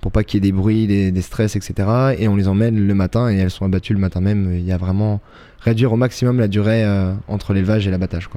pour 0.00 0.12
pas 0.12 0.22
qu'il 0.22 0.44
y 0.44 0.46
ait 0.46 0.52
des 0.52 0.56
bruits, 0.56 0.86
des, 0.86 1.10
des 1.10 1.22
stress, 1.22 1.56
etc. 1.56 2.14
Et 2.16 2.28
on 2.28 2.36
les 2.36 2.46
emmène 2.46 2.78
le 2.78 2.94
matin 2.94 3.28
et 3.28 3.38
elles 3.38 3.50
sont 3.50 3.64
abattues 3.64 3.92
le 3.92 3.98
matin 3.98 4.20
même. 4.20 4.54
Il 4.54 4.64
y 4.64 4.72
a 4.72 4.76
vraiment 4.76 5.20
réduire 5.58 5.92
au 5.92 5.96
maximum 5.96 6.38
la 6.38 6.46
durée 6.46 6.84
entre 7.26 7.54
l'élevage 7.54 7.88
et 7.88 7.90
l'abattage. 7.90 8.28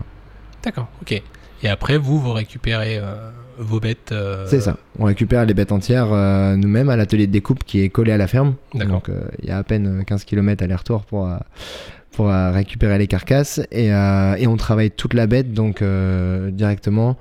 D'accord, 0.63 0.87
ok. 1.01 1.21
Et 1.63 1.69
après, 1.69 1.97
vous, 1.97 2.19
vous 2.19 2.33
récupérez 2.33 2.97
euh, 2.97 3.29
vos 3.57 3.79
bêtes. 3.79 4.11
euh, 4.11 4.45
C'est 4.47 4.61
ça. 4.61 4.77
On 4.99 5.05
récupère 5.05 5.45
les 5.45 5.53
bêtes 5.53 5.71
entières 5.71 6.11
euh, 6.11 6.55
nous-mêmes 6.55 6.89
à 6.89 6.95
l'atelier 6.95 7.27
de 7.27 7.31
découpe 7.31 7.63
qui 7.63 7.81
est 7.81 7.89
collé 7.89 8.11
à 8.11 8.17
la 8.17 8.27
ferme. 8.27 8.55
Donc 8.73 9.09
il 9.41 9.47
y 9.47 9.51
a 9.51 9.57
à 9.57 9.63
peine 9.63 10.03
15 10.05 10.23
km 10.25 10.63
aller-retour 10.63 11.03
pour, 11.05 11.29
pour 12.11 12.27
récupérer 12.29 12.97
les 12.97 13.07
carcasses. 13.07 13.61
Et, 13.71 13.87
et 13.87 14.47
on 14.47 14.57
travaille 14.57 14.91
toute 14.91 15.13
la 15.13 15.27
bête 15.27 15.53
donc 15.53 15.83
directement, 16.51 17.17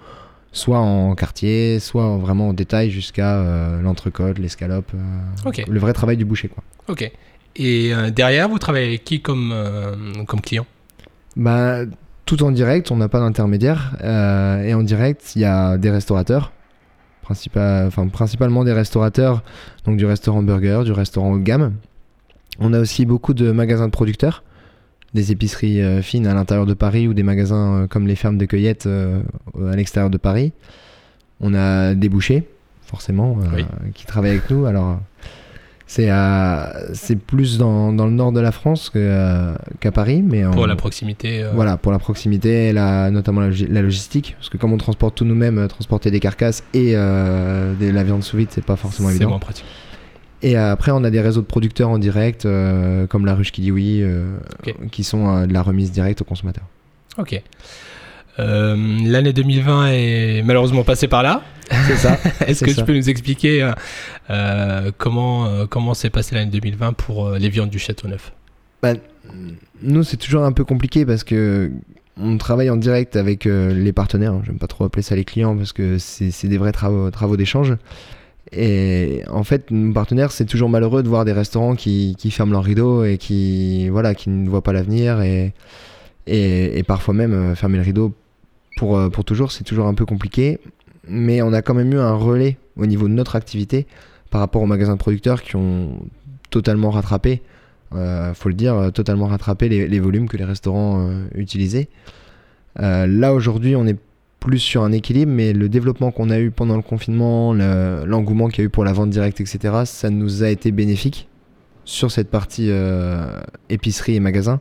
soit 0.52 0.78
en 0.78 1.14
quartier, 1.14 1.78
soit 1.78 2.04
en- 2.04 2.18
vraiment 2.18 2.48
en 2.48 2.52
détail 2.54 2.90
jusqu'à 2.90 3.36
euh, 3.40 3.82
l'entrecôte, 3.82 4.38
l'escalope. 4.38 4.90
euh. 4.94 5.62
Le 5.68 5.78
vrai 5.80 5.92
travail 5.92 6.16
du 6.16 6.24
boucher. 6.24 6.48
Quoi. 6.48 6.62
Ok. 6.88 7.10
Et 7.56 7.92
euh, 7.94 8.10
derrière, 8.10 8.48
vous 8.48 8.58
travaillez 8.58 8.86
avec 8.86 9.04
qui 9.04 9.20
comme, 9.20 9.52
comme 10.26 10.40
client? 10.40 10.64
Bah, 11.36 11.80
tout 12.30 12.44
en 12.44 12.52
direct, 12.52 12.92
on 12.92 12.96
n'a 12.96 13.08
pas 13.08 13.18
d'intermédiaire. 13.18 13.96
euh, 14.04 14.62
et 14.62 14.72
en 14.72 14.84
direct, 14.84 15.32
il 15.34 15.42
y 15.42 15.44
a 15.44 15.76
des 15.78 15.90
restaurateurs. 15.90 16.52
Principal, 17.22 17.88
enfin, 17.88 18.06
principalement 18.06 18.62
des 18.62 18.72
restaurateurs, 18.72 19.42
donc 19.84 19.96
du 19.96 20.06
restaurant 20.06 20.40
burger, 20.42 20.82
du 20.84 20.92
restaurant 20.92 21.32
haut 21.32 21.38
de 21.38 21.42
gamme. 21.42 21.72
On 22.60 22.72
a 22.72 22.78
aussi 22.78 23.04
beaucoup 23.04 23.34
de 23.34 23.50
magasins 23.50 23.86
de 23.86 23.90
producteurs, 23.92 24.44
des 25.12 25.32
épiceries 25.32 25.82
euh, 25.82 26.02
fines 26.02 26.28
à 26.28 26.34
l'intérieur 26.34 26.66
de 26.66 26.74
Paris 26.74 27.08
ou 27.08 27.14
des 27.14 27.24
magasins 27.24 27.82
euh, 27.82 27.86
comme 27.88 28.06
les 28.06 28.14
fermes 28.16 28.38
de 28.38 28.46
cueillettes 28.46 28.86
euh, 28.86 29.22
à 29.68 29.74
l'extérieur 29.74 30.08
de 30.10 30.18
Paris. 30.18 30.52
On 31.40 31.52
a 31.54 31.94
des 31.94 32.08
bouchers, 32.08 32.46
forcément, 32.82 33.36
Oui. 33.56 33.64
qui 33.94 34.06
travaillent 34.06 34.32
avec 34.38 34.48
nous. 34.50 34.66
Alors, 34.66 35.00
c'est 35.92 36.08
c'est 36.92 37.18
plus 37.18 37.58
dans, 37.58 37.92
dans 37.92 38.06
le 38.06 38.12
nord 38.12 38.30
de 38.30 38.38
la 38.40 38.52
France 38.52 38.92
euh, 38.94 39.56
qu'à 39.80 39.90
Paris, 39.90 40.22
mais 40.22 40.44
pour 40.52 40.68
la 40.68 40.76
proximité 40.76 41.42
euh, 41.42 41.50
voilà, 41.52 41.76
pour 41.78 41.90
la 41.90 41.98
proximité, 41.98 42.72
la, 42.72 43.10
notamment 43.10 43.40
la, 43.40 43.48
logi- 43.48 43.66
la 43.68 43.82
logistique, 43.82 44.36
parce 44.38 44.48
que 44.50 44.56
comme 44.56 44.72
on 44.72 44.76
transporte 44.78 45.16
tout 45.16 45.24
nous-mêmes, 45.24 45.58
euh, 45.58 45.66
transporter 45.66 46.12
des 46.12 46.20
carcasses 46.20 46.62
et 46.74 46.92
de 46.94 47.90
la 47.90 48.04
viande 48.04 48.22
sous 48.22 48.36
vide, 48.36 48.48
c'est 48.50 48.64
pas 48.64 48.76
forcément 48.76 49.08
C'est 49.08 49.16
évident. 49.16 49.30
moins 49.30 49.38
pratique. 49.40 49.64
Et 50.42 50.56
après, 50.56 50.92
on 50.92 51.02
a 51.04 51.10
des 51.10 51.20
réseaux 51.20 51.40
de 51.42 51.46
producteurs 51.46 51.90
en 51.90 51.98
direct, 51.98 52.46
euh, 52.46 53.06
comme 53.08 53.26
la 53.26 53.34
ruche 53.34 53.50
qui 53.52 53.60
dit 53.60 53.72
oui, 53.72 53.98
euh, 54.02 54.36
qui 54.92 55.02
sont 55.04 55.28
euh, 55.28 55.46
de 55.46 55.52
la 55.52 55.62
remise 55.62 55.90
directe 55.92 56.22
aux 56.22 56.24
consommateurs. 56.24 56.64
Ok. 57.18 57.42
Euh, 58.40 58.76
L'année 59.04 59.32
2020 59.32 59.86
est 59.88 60.42
malheureusement 60.44 60.82
passée 60.82 61.08
par 61.08 61.22
là. 61.22 61.42
C'est 61.86 61.96
ça. 61.96 62.18
Est-ce 62.46 62.64
que 62.64 62.72
ça. 62.72 62.80
tu 62.80 62.86
peux 62.86 62.94
nous 62.94 63.08
expliquer 63.08 63.62
euh, 63.62 63.72
euh, 64.30 64.90
comment 64.96 65.46
euh, 65.46 65.66
comment 65.66 65.94
s'est 65.94 66.10
passée 66.10 66.34
l'année 66.34 66.50
2020 66.50 66.94
pour 66.94 67.30
les 67.30 67.48
viandes 67.48 67.70
du 67.70 67.78
Château 67.78 68.08
Neuf 68.08 68.32
Bah, 68.82 68.94
nous, 69.82 70.02
c'est 70.02 70.16
toujours 70.16 70.44
un 70.44 70.52
peu 70.52 70.64
compliqué 70.64 71.06
parce 71.06 71.24
que 71.24 71.70
on 72.16 72.36
travaille 72.38 72.70
en 72.70 72.76
direct 72.76 73.16
avec 73.16 73.44
les 73.44 73.92
partenaires. 73.92 74.34
J'aime 74.44 74.58
pas 74.58 74.66
trop 74.66 74.84
appeler 74.84 75.02
ça 75.02 75.16
les 75.16 75.24
clients 75.24 75.56
parce 75.56 75.72
que 75.72 75.98
c'est 75.98 76.48
des 76.48 76.58
vrais 76.58 76.72
travaux, 76.72 77.10
travaux 77.10 77.36
d'échange. 77.36 77.76
Et 78.52 79.22
en 79.30 79.44
fait, 79.44 79.70
nos 79.70 79.92
partenaires, 79.92 80.32
c'est 80.32 80.44
toujours 80.44 80.68
malheureux 80.68 81.04
de 81.04 81.08
voir 81.08 81.24
des 81.24 81.32
restaurants 81.32 81.76
qui, 81.76 82.16
qui 82.18 82.32
ferment 82.32 82.52
leurs 82.52 82.64
rideaux 82.64 83.04
et 83.04 83.16
qui, 83.16 83.88
voilà, 83.90 84.14
qui 84.14 84.28
ne 84.28 84.48
voient 84.50 84.62
pas 84.62 84.72
l'avenir 84.72 85.22
et, 85.22 85.54
et, 86.26 86.78
et 86.78 86.82
parfois 86.82 87.14
même 87.14 87.54
fermer 87.54 87.78
le 87.78 87.84
rideau 87.84 88.12
pour, 88.80 88.96
euh, 88.96 89.10
pour 89.10 89.24
toujours, 89.26 89.52
c'est 89.52 89.64
toujours 89.64 89.86
un 89.86 89.94
peu 89.94 90.06
compliqué. 90.06 90.58
Mais 91.06 91.42
on 91.42 91.52
a 91.52 91.60
quand 91.60 91.74
même 91.74 91.92
eu 91.92 91.98
un 91.98 92.14
relais 92.14 92.56
au 92.76 92.86
niveau 92.86 93.08
de 93.08 93.12
notre 93.12 93.36
activité 93.36 93.86
par 94.30 94.40
rapport 94.40 94.62
aux 94.62 94.66
magasins 94.66 94.94
de 94.94 94.98
producteurs 94.98 95.42
qui 95.42 95.56
ont 95.56 96.00
totalement 96.48 96.90
rattrapé 96.90 97.42
euh, 97.94 98.32
faut 98.34 98.48
le 98.48 98.54
dire, 98.54 98.74
euh, 98.74 98.90
totalement 98.90 99.26
rattrapé 99.26 99.68
les, 99.68 100.00
volumes 100.00 100.28
que 100.28 100.36
les 100.38 100.44
restaurants 100.44 101.08
euh, 101.08 101.24
utilisaient. 101.34 101.88
Là 102.76 103.34
aujourd'hui, 103.34 103.76
on 103.76 103.86
est 103.86 103.98
plus 104.38 104.60
sur 104.60 104.82
un 104.82 104.92
équilibre, 104.92 105.30
mais 105.32 105.52
le 105.52 105.68
développement 105.68 106.10
qu'on 106.12 106.30
a 106.30 106.38
eu 106.38 106.50
pendant 106.50 106.76
le 106.76 106.82
confinement, 106.82 107.52
le- 107.52 108.04
l'engouement 108.06 108.48
qu'il 108.48 108.60
y 108.60 108.62
a 108.62 108.66
eu 108.66 108.70
pour 108.70 108.84
la 108.84 108.94
vente 108.94 109.10
directe, 109.10 109.40
etc., 109.40 109.82
ça 109.84 110.08
nous 110.08 110.42
a 110.42 110.48
été 110.48 110.70
bénéfique 110.70 111.28
sur 111.84 112.10
cette 112.10 112.30
partie 112.30 112.70
épicerie 113.68 114.14
et 114.14 114.20
magasin. 114.20 114.60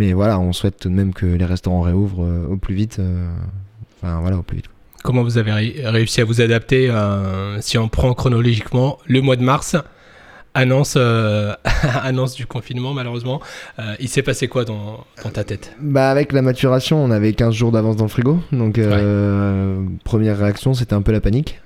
Mais 0.00 0.14
voilà, 0.14 0.40
on 0.40 0.54
souhaite 0.54 0.78
tout 0.78 0.88
de 0.88 0.94
même 0.94 1.12
que 1.12 1.26
les 1.26 1.44
restaurants 1.44 1.82
réouvrent 1.82 2.24
euh, 2.24 2.46
au 2.48 2.56
plus 2.56 2.74
vite. 2.74 2.98
euh, 3.00 3.28
Enfin, 4.02 4.20
voilà, 4.22 4.38
au 4.38 4.42
plus 4.42 4.56
vite. 4.56 4.66
Comment 5.04 5.22
vous 5.22 5.36
avez 5.36 5.52
ré- 5.52 5.82
réussi 5.84 6.22
à 6.22 6.24
vous 6.24 6.40
adapter 6.40 6.88
euh, 6.88 7.60
si 7.60 7.76
on 7.76 7.88
prend 7.88 8.14
chronologiquement 8.14 8.96
le 9.06 9.20
mois 9.20 9.36
de 9.36 9.42
mars 9.42 9.76
annonce, 10.54 10.94
euh, 10.96 11.52
annonce 12.02 12.34
du 12.34 12.46
confinement 12.46 12.92
malheureusement. 12.94 13.40
Euh, 13.78 13.94
il 14.00 14.08
s'est 14.08 14.22
passé 14.22 14.48
quoi 14.48 14.64
dans, 14.64 15.04
dans 15.22 15.30
ta 15.30 15.44
tête? 15.44 15.72
Bah 15.80 16.10
avec 16.10 16.32
la 16.32 16.42
maturation, 16.42 17.02
on 17.02 17.10
avait 17.10 17.32
15 17.32 17.54
jours 17.54 17.72
d'avance 17.72 17.96
dans 17.96 18.04
le 18.04 18.10
frigo. 18.10 18.40
Donc 18.52 18.78
euh, 18.78 19.82
première 20.04 20.38
réaction, 20.38 20.74
c'était 20.74 20.94
un 20.94 21.02
peu 21.02 21.12
la 21.12 21.20
panique, 21.20 21.60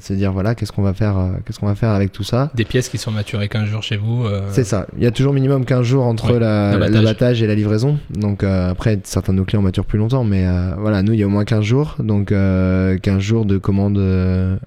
se 0.00 0.12
dire 0.12 0.32
voilà, 0.32 0.54
qu'est-ce 0.54 0.72
qu'on 0.72 0.82
va 0.82 0.94
faire 0.94 1.16
qu'est-ce 1.46 1.58
qu'on 1.58 1.66
va 1.66 1.74
faire 1.74 1.90
avec 1.90 2.12
tout 2.12 2.24
ça? 2.24 2.50
Des 2.54 2.64
pièces 2.64 2.88
qui 2.88 2.98
sont 2.98 3.10
maturées 3.10 3.48
15 3.48 3.66
jours 3.68 3.82
chez 3.82 3.96
vous 3.96 4.26
C'est 4.50 4.64
ça. 4.64 4.86
Il 4.96 5.02
y 5.02 5.06
a 5.06 5.10
toujours 5.10 5.32
minimum 5.32 5.64
15 5.64 5.82
jours 5.84 6.04
entre 6.04 6.32
Ouais, 6.32 6.38
la- 6.38 6.76
l'abattage. 6.88 7.42
et 7.42 7.46
la 7.46 7.54
livraison. 7.54 7.98
Donc 8.10 8.44
après, 8.44 8.98
certains 9.04 9.32
de 9.32 9.38
nos 9.38 9.44
clients 9.44 9.62
maturent 9.62 9.84
plus 9.84 9.98
longtemps, 9.98 10.24
mais 10.24 10.46
voilà, 10.78 11.02
nous, 11.02 11.12
il 11.12 11.18
y 11.20 11.22
a 11.22 11.26
au 11.26 11.30
moins 11.30 11.44
15 11.44 11.64
jours. 11.64 11.96
Donc 11.98 12.30
euh, 12.32 12.96
15 12.98 13.18
jours 13.20 13.44
de 13.44 13.58
commandes 13.58 13.98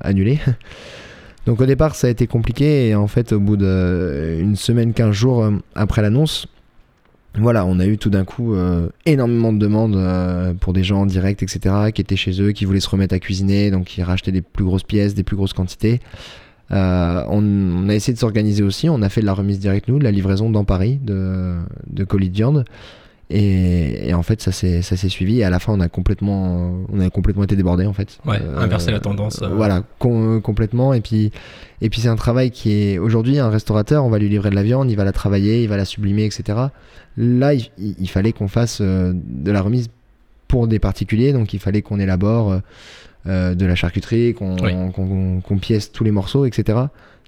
annulées. 0.01 0.39
donc 1.45 1.61
au 1.61 1.65
départ, 1.65 1.95
ça 1.95 2.07
a 2.07 2.09
été 2.09 2.27
compliqué. 2.27 2.89
Et 2.89 2.95
en 2.95 3.07
fait, 3.07 3.31
au 3.33 3.39
bout 3.39 3.57
d'une 3.57 4.55
semaine, 4.55 4.93
15 4.93 5.11
jours 5.11 5.43
euh, 5.43 5.51
après 5.75 6.01
l'annonce, 6.01 6.47
voilà, 7.37 7.65
on 7.65 7.79
a 7.79 7.85
eu 7.85 7.97
tout 7.97 8.09
d'un 8.09 8.23
coup 8.23 8.55
euh, 8.55 8.89
énormément 9.05 9.51
de 9.51 9.59
demandes 9.59 9.95
euh, 9.95 10.53
pour 10.53 10.73
des 10.73 10.83
gens 10.83 11.01
en 11.01 11.05
direct, 11.05 11.43
etc., 11.43 11.91
qui 11.93 12.01
étaient 12.01 12.15
chez 12.15 12.41
eux, 12.41 12.51
qui 12.51 12.65
voulaient 12.65 12.79
se 12.79 12.89
remettre 12.89 13.13
à 13.13 13.19
cuisiner, 13.19 13.71
donc 13.71 13.85
qui 13.85 14.03
rachetaient 14.03 14.31
des 14.31 14.41
plus 14.41 14.63
grosses 14.63 14.83
pièces, 14.83 15.15
des 15.15 15.23
plus 15.23 15.35
grosses 15.35 15.53
quantités. 15.53 15.99
Euh, 16.71 17.23
on, 17.27 17.43
on 17.43 17.89
a 17.89 17.93
essayé 17.93 18.13
de 18.13 18.19
s'organiser 18.19 18.63
aussi. 18.63 18.89
On 18.89 19.01
a 19.01 19.09
fait 19.09 19.21
de 19.21 19.25
la 19.25 19.33
remise 19.33 19.59
directe, 19.59 19.87
nous, 19.87 19.99
de 19.99 20.03
la 20.03 20.11
livraison 20.11 20.49
dans 20.49 20.63
Paris 20.63 20.99
de, 21.03 21.55
de 21.87 22.03
colis 22.03 22.29
de 22.29 22.35
viande. 22.35 22.65
Et, 23.32 24.10
et 24.10 24.13
en 24.13 24.22
fait, 24.22 24.39
ça 24.41 24.51
s'est 24.51 25.10
suivi. 25.10 25.39
Et 25.39 25.44
à 25.44 25.50
la 25.50 25.60
fin, 25.60 25.74
on 25.74 25.79
a 25.79 25.89
complètement, 25.89 26.75
on 26.91 27.00
a 27.00 27.10
complètement 27.10 27.44
été 27.44 27.55
débordé 27.55 27.86
en 27.88 27.94
fait. 27.94 28.20
Ouais, 28.25 28.39
inverser 28.55 28.91
la 28.91 29.00
tendance, 29.00 29.41
euh. 29.41 29.48
Voilà, 29.50 29.84
com- 29.98 30.41
complètement. 30.41 30.94
Et 30.94 31.01
puis, 31.01 31.32
et 31.82 31.89
puis 31.89 32.01
c'est 32.01 32.08
un 32.08 32.15
travail 32.15 32.51
qui 32.51 32.72
est 32.72 32.98
aujourd'hui 33.00 33.39
un 33.39 33.50
restaurateur. 33.50 34.05
On 34.05 34.10
va 34.10 34.20
lui 34.20 34.29
livrer 34.29 34.51
de 34.51 34.55
la 34.55 34.63
viande, 34.63 34.91
il 34.91 34.96
va 34.96 35.05
la 35.05 35.12
travailler, 35.12 35.63
il 35.63 35.70
va 35.70 35.77
la 35.77 35.86
sublimer, 35.86 36.25
etc. 36.25 36.60
Là, 37.17 37.53
il, 37.53 38.10
fallait 38.10 38.32
qu'on 38.34 38.48
fasse 38.48 38.79
euh, 38.82 39.13
de 39.15 39.51
la 39.51 39.62
remise 39.62 39.88
pour 40.48 40.67
des 40.67 40.79
particuliers. 40.79 41.34
Donc, 41.34 41.53
il 41.53 41.60
fallait 41.60 41.82
qu'on 41.82 42.00
élabore 42.00 42.51
euh, 42.51 42.60
euh, 43.27 43.55
de 43.55 43.65
la 43.65 43.74
charcuterie, 43.75 44.36
qu'on 44.36 44.55
Oui. 44.62 45.60
pièce 45.62 45.91
tous 45.91 46.03
les 46.03 46.12
morceaux, 46.12 46.46
etc. 46.46 46.77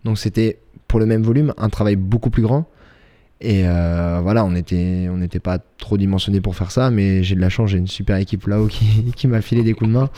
Donc, 0.03 0.19
c'était 0.19 0.59
pour 0.87 0.99
le 0.99 1.05
même 1.07 1.23
volume 1.23 1.53
un 1.57 1.69
travail 1.69 1.95
beaucoup 1.95 2.29
plus 2.29 2.43
grand. 2.43 2.65
Et 3.39 3.63
euh, 3.67 4.19
voilà, 4.23 4.43
on 4.45 4.55
était, 4.55 5.07
on 5.11 5.17
n'était 5.17 5.39
pas 5.39 5.59
trop 5.77 5.97
dimensionné 5.97 6.41
pour 6.41 6.55
faire 6.55 6.71
ça, 6.71 6.89
mais 6.89 7.21
j'ai 7.23 7.35
de 7.35 7.39
la 7.41 7.49
chance, 7.49 7.69
j'ai 7.69 7.77
une 7.77 7.87
super 7.87 8.17
équipe 8.17 8.47
là-haut 8.47 8.67
qui, 8.67 9.11
qui 9.15 9.27
m'a 9.27 9.41
filé 9.41 9.63
des 9.63 9.73
coups 9.73 9.89
de 9.89 9.93
main. 9.95 10.09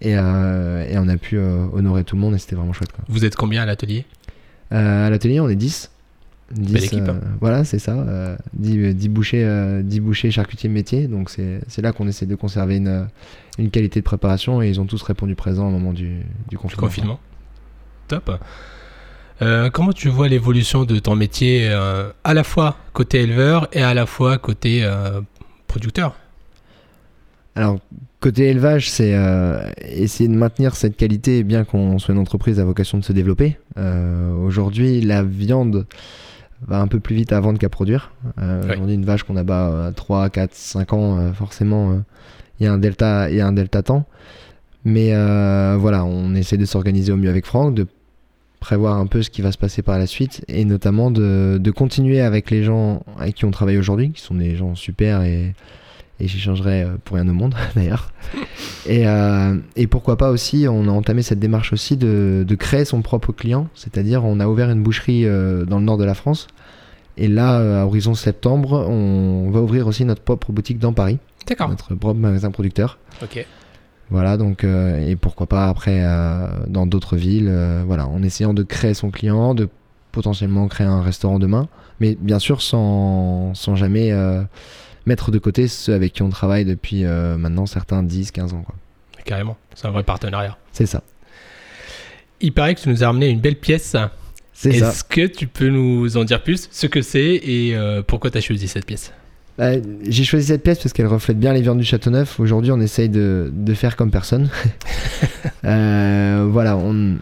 Et, 0.00 0.16
euh, 0.16 0.86
et 0.88 0.98
on 0.98 1.08
a 1.08 1.16
pu 1.16 1.38
euh, 1.38 1.66
honorer 1.72 2.04
tout 2.04 2.14
le 2.14 2.20
monde 2.22 2.34
et 2.34 2.38
c'était 2.38 2.56
vraiment 2.56 2.72
chouette. 2.72 2.92
Quoi. 2.92 3.04
Vous 3.08 3.24
êtes 3.24 3.36
combien 3.36 3.62
à 3.62 3.66
l'atelier? 3.66 4.04
À 4.70 5.08
l'atelier, 5.10 5.40
on 5.40 5.48
est 5.48 5.56
10. 5.56 5.90
10 6.50 6.72
Belle 6.72 6.84
équipe, 6.84 7.08
hein. 7.08 7.20
voilà, 7.40 7.64
c'est 7.64 7.78
ça. 7.78 7.92
euh, 7.92 8.36
10, 8.54 8.78
euh, 8.78 8.92
10 8.94 9.08
bouchers, 9.10 9.80
10 9.82 10.00
bouchers 10.00 10.30
charcutiers 10.30 10.68
métier. 10.70 11.06
Donc 11.08 11.30
c'est 11.30 11.82
là 11.82 11.92
qu'on 11.92 12.06
essaie 12.08 12.26
de 12.26 12.34
conserver 12.34 12.76
une, 12.76 13.06
une 13.58 13.70
qualité 13.70 14.00
de 14.00 14.04
préparation 14.04 14.62
et 14.62 14.68
ils 14.68 14.80
ont 14.80 14.86
tous 14.86 15.02
répondu 15.02 15.34
présent 15.34 15.68
au 15.68 15.70
moment 15.70 15.92
du, 15.92 16.04
du 16.08 16.22
du 16.50 16.58
confinement. 16.58 16.86
confinement 16.86 17.20
Top. 18.08 18.30
Euh, 19.40 19.70
comment 19.70 19.92
tu 19.92 20.08
vois 20.08 20.28
l'évolution 20.28 20.84
de 20.84 20.98
ton 20.98 21.14
métier 21.14 21.68
euh, 21.70 22.10
à 22.24 22.34
la 22.34 22.42
fois 22.42 22.76
côté 22.92 23.22
éleveur 23.22 23.68
et 23.72 23.82
à 23.82 23.94
la 23.94 24.06
fois 24.06 24.38
côté 24.38 24.80
euh, 24.82 25.20
producteur? 25.66 26.16
Alors, 27.54 27.78
côté 28.20 28.48
élevage, 28.48 28.90
c'est 28.90 29.16
essayer 29.80 30.28
de 30.28 30.34
maintenir 30.34 30.76
cette 30.76 30.96
qualité, 30.96 31.42
bien 31.42 31.64
qu'on 31.64 31.98
soit 31.98 32.14
une 32.14 32.20
entreprise 32.20 32.60
à 32.60 32.64
vocation 32.64 32.98
de 32.98 33.04
se 33.04 33.12
développer. 33.12 33.58
Aujourd'hui, 34.44 35.00
la 35.00 35.24
viande 35.24 35.84
va 36.64 36.80
un 36.80 36.86
peu 36.86 37.00
plus 37.00 37.16
vite 37.16 37.32
à 37.32 37.40
vendre 37.40 37.58
qu'à 37.58 37.68
produire. 37.68 38.12
Ouais. 38.36 38.74
Aujourd'hui, 38.74 38.94
une 38.94 39.04
vache 39.04 39.24
qu'on 39.24 39.34
abat 39.34 39.86
à 39.86 39.92
3, 39.92 40.30
4, 40.30 40.54
5 40.54 40.92
ans, 40.92 41.32
forcément, 41.32 42.00
il 42.60 42.64
y 42.64 42.68
a 42.68 42.72
un 42.72 42.78
delta, 42.78 43.28
il 43.28 43.36
y 43.36 43.40
a 43.40 43.46
un 43.48 43.52
delta 43.52 43.82
temps. 43.82 44.06
Mais 44.84 45.10
euh, 45.12 45.76
voilà, 45.78 46.04
on 46.04 46.34
essaie 46.34 46.56
de 46.56 46.64
s'organiser 46.64 47.12
au 47.12 47.16
mieux 47.16 47.30
avec 47.30 47.46
Franck, 47.46 47.74
de 47.74 47.86
prévoir 48.60 48.96
un 48.98 49.06
peu 49.06 49.22
ce 49.22 49.30
qui 49.30 49.42
va 49.42 49.52
se 49.52 49.58
passer 49.58 49.82
par 49.82 49.98
la 49.98 50.06
suite 50.06 50.44
et 50.48 50.64
notamment 50.64 51.10
de, 51.10 51.58
de 51.60 51.70
continuer 51.70 52.20
avec 52.20 52.50
les 52.50 52.62
gens 52.62 53.02
avec 53.18 53.34
qui 53.36 53.44
on 53.44 53.50
travaille 53.50 53.78
aujourd'hui, 53.78 54.10
qui 54.10 54.20
sont 54.20 54.34
des 54.34 54.56
gens 54.56 54.74
super 54.74 55.22
et, 55.22 55.54
et 56.20 56.28
j'y 56.28 56.40
changerai 56.40 56.82
euh, 56.82 56.96
pour 57.04 57.16
rien 57.16 57.28
au 57.28 57.32
monde 57.32 57.54
d'ailleurs. 57.76 58.12
Et, 58.86 59.06
euh, 59.06 59.56
et 59.76 59.86
pourquoi 59.86 60.16
pas 60.16 60.30
aussi, 60.30 60.66
on 60.68 60.88
a 60.88 60.90
entamé 60.90 61.22
cette 61.22 61.38
démarche 61.38 61.72
aussi 61.72 61.96
de, 61.96 62.44
de 62.46 62.54
créer 62.54 62.84
son 62.84 63.02
propre 63.02 63.32
client, 63.32 63.68
c'est-à-dire 63.74 64.24
on 64.24 64.40
a 64.40 64.48
ouvert 64.48 64.70
une 64.70 64.82
boucherie 64.82 65.24
euh, 65.24 65.64
dans 65.64 65.78
le 65.78 65.84
nord 65.84 65.98
de 65.98 66.04
la 66.04 66.14
France. 66.14 66.48
Et 67.16 67.26
là, 67.26 67.80
à 67.80 67.84
horizon 67.84 68.14
septembre, 68.14 68.86
on 68.88 69.50
va 69.50 69.60
ouvrir 69.60 69.88
aussi 69.88 70.04
notre 70.04 70.22
propre 70.22 70.52
boutique 70.52 70.78
dans 70.78 70.92
Paris, 70.92 71.18
D'accord. 71.48 71.68
notre 71.68 71.96
propre 71.96 72.18
magasin 72.18 72.52
producteur. 72.52 72.98
Ok. 73.22 73.44
Voilà, 74.10 74.38
donc, 74.38 74.64
euh, 74.64 75.06
et 75.06 75.16
pourquoi 75.16 75.46
pas 75.46 75.68
après 75.68 76.00
euh, 76.02 76.48
dans 76.66 76.86
d'autres 76.86 77.16
villes, 77.16 77.48
euh, 77.48 77.82
voilà, 77.86 78.06
en 78.06 78.22
essayant 78.22 78.54
de 78.54 78.62
créer 78.62 78.94
son 78.94 79.10
client, 79.10 79.54
de 79.54 79.68
potentiellement 80.12 80.66
créer 80.68 80.86
un 80.86 81.02
restaurant 81.02 81.38
demain, 81.38 81.68
mais 82.00 82.16
bien 82.18 82.38
sûr 82.38 82.62
sans, 82.62 83.52
sans 83.54 83.76
jamais 83.76 84.10
mettre 85.06 85.30
de 85.30 85.38
côté 85.38 85.68
ceux 85.68 85.92
avec 85.92 86.14
qui 86.14 86.22
on 86.22 86.30
travaille 86.30 86.64
depuis 86.64 87.04
maintenant 87.04 87.66
certains 87.66 88.02
10, 88.02 88.30
15 88.32 88.54
ans. 88.54 88.62
quoi. 88.62 88.74
Carrément. 89.24 89.56
C'est 89.74 89.86
un 89.86 89.90
vrai 89.90 90.02
partenariat. 90.02 90.56
C'est 90.72 90.86
ça. 90.86 91.02
Il 92.40 92.52
paraît 92.52 92.74
que 92.74 92.80
tu 92.80 92.88
nous 92.88 93.04
as 93.04 93.06
ramené 93.06 93.28
une 93.28 93.40
belle 93.40 93.56
pièce. 93.56 93.94
C'est 94.54 94.72
ça. 94.72 94.88
Est-ce 94.88 95.04
que 95.04 95.26
tu 95.26 95.46
peux 95.46 95.68
nous 95.68 96.16
en 96.16 96.24
dire 96.24 96.42
plus 96.42 96.68
ce 96.72 96.86
que 96.86 97.02
c'est 97.02 97.34
et 97.34 97.76
pourquoi 98.06 98.30
tu 98.30 98.38
as 98.38 98.40
choisi 98.40 98.66
cette 98.66 98.86
pièce? 98.86 99.12
Bah, 99.58 99.72
J'ai 100.04 100.22
choisi 100.22 100.46
cette 100.46 100.62
pièce 100.62 100.78
parce 100.78 100.92
qu'elle 100.92 101.08
reflète 101.08 101.38
bien 101.38 101.52
les 101.52 101.60
viandes 101.60 101.78
du 101.78 101.84
Châteauneuf. 101.84 102.38
Aujourd'hui, 102.38 102.70
on 102.70 102.80
essaye 102.80 103.08
de, 103.08 103.52
de 103.52 103.74
faire 103.74 103.96
comme 103.96 104.10
personne. 104.10 104.48
Euh, 105.64 106.46
voilà, 106.48 106.76
on, 106.76 107.16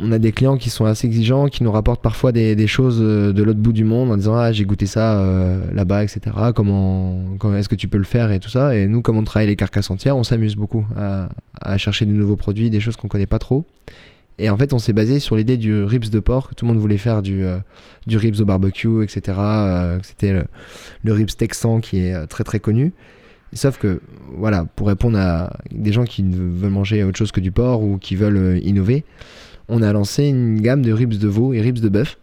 on 0.00 0.12
a 0.12 0.18
des 0.18 0.32
clients 0.32 0.56
qui 0.56 0.70
sont 0.70 0.84
assez 0.84 1.06
exigeants, 1.06 1.46
qui 1.46 1.62
nous 1.62 1.70
rapportent 1.70 2.02
parfois 2.02 2.32
des, 2.32 2.56
des 2.56 2.66
choses 2.66 2.98
euh, 3.00 3.32
de 3.32 3.42
l'autre 3.42 3.60
bout 3.60 3.72
du 3.72 3.84
monde 3.84 4.10
en 4.10 4.16
disant 4.16 4.34
Ah, 4.34 4.52
j'ai 4.52 4.64
goûté 4.64 4.86
ça 4.86 5.18
euh, 5.20 5.60
là-bas, 5.72 6.02
etc. 6.04 6.20
Comment, 6.54 7.20
comment 7.38 7.56
est-ce 7.56 7.68
que 7.68 7.74
tu 7.74 7.88
peux 7.88 7.98
le 7.98 8.04
faire 8.04 8.32
et 8.32 8.40
tout 8.40 8.48
ça. 8.48 8.74
Et 8.76 8.86
nous, 8.86 9.02
comme 9.02 9.16
on 9.16 9.24
travaille 9.24 9.46
les 9.46 9.56
carcasses 9.56 9.90
entières, 9.90 10.16
on 10.16 10.24
s'amuse 10.24 10.56
beaucoup 10.56 10.84
à, 10.96 11.28
à 11.60 11.78
chercher 11.78 12.04
de 12.04 12.12
nouveaux 12.12 12.36
produits, 12.36 12.68
des 12.70 12.80
choses 12.80 12.96
qu'on 12.96 13.08
connaît 13.08 13.26
pas 13.26 13.38
trop. 13.38 13.64
Et 14.38 14.50
en 14.50 14.56
fait, 14.56 14.72
on 14.72 14.78
s'est 14.78 14.92
basé 14.92 15.18
sur 15.18 15.34
l'idée 15.36 15.56
du 15.56 15.82
ribs 15.82 16.10
de 16.10 16.20
porc, 16.20 16.50
que 16.50 16.54
tout 16.54 16.66
le 16.66 16.72
monde 16.72 16.80
voulait 16.80 16.98
faire 16.98 17.22
du, 17.22 17.44
euh, 17.44 17.58
du 18.06 18.16
ribs 18.18 18.40
au 18.40 18.44
barbecue, 18.44 19.02
etc. 19.02 19.38
euh, 19.38 19.98
C'était 20.02 20.32
le, 20.32 20.44
le 21.04 21.12
ribs 21.12 21.30
texan 21.36 21.80
qui 21.80 22.00
est 22.00 22.14
euh, 22.14 22.26
très 22.26 22.44
très 22.44 22.60
connu. 22.60 22.92
Sauf 23.54 23.78
que, 23.78 24.00
voilà, 24.36 24.66
pour 24.76 24.88
répondre 24.88 25.18
à 25.18 25.56
des 25.70 25.92
gens 25.92 26.04
qui 26.04 26.22
veulent 26.22 26.70
manger 26.70 27.02
autre 27.04 27.16
chose 27.16 27.32
que 27.32 27.40
du 27.40 27.50
porc 27.52 27.82
ou 27.82 27.96
qui 27.96 28.14
veulent 28.16 28.58
innover, 28.62 29.04
on 29.68 29.80
a 29.82 29.92
lancé 29.92 30.24
une 30.24 30.60
gamme 30.60 30.82
de 30.82 30.92
ribs 30.92 31.14
de 31.14 31.28
veau 31.28 31.54
et 31.54 31.60
ribs 31.60 31.78
de 31.78 31.88
bœuf. 31.88 32.18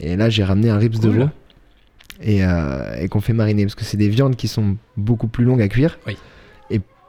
Et 0.00 0.16
là, 0.16 0.30
j'ai 0.30 0.44
ramené 0.44 0.70
un 0.70 0.78
ribs 0.78 0.98
de 0.98 1.08
veau 1.08 1.28
et, 2.22 2.44
euh, 2.44 2.96
et 3.00 3.08
qu'on 3.08 3.20
fait 3.20 3.32
mariner 3.34 3.64
parce 3.64 3.74
que 3.74 3.84
c'est 3.84 3.96
des 3.96 4.08
viandes 4.08 4.36
qui 4.36 4.48
sont 4.48 4.76
beaucoup 4.96 5.28
plus 5.28 5.44
longues 5.44 5.60
à 5.60 5.68
cuire. 5.68 5.98
Oui. 6.06 6.16